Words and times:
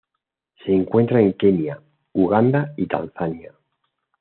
Se 0.65 0.71
encuentra 0.71 1.21
en 1.21 1.33
Kenia, 1.33 1.79
Uganda 2.13 2.73
y 2.75 2.87
Tanzania. 2.87 3.53